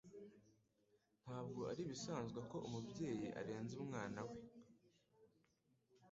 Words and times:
Ntabwo 1.23 1.59
ari 1.71 1.81
ibisanzwe 1.85 2.39
ko 2.49 2.57
umubyeyi 2.67 3.27
arenza 3.39 3.73
umwana 3.83 4.21
we. 4.29 4.37